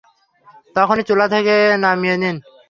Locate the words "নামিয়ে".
1.83-2.15